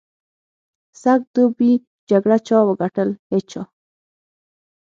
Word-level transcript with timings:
سږ 1.01 1.21
دوبي 1.33 1.71
جګړه 2.09 2.37
چا 2.47 2.57
وګټل؟ 2.69 3.09
هېچا. 3.31 3.61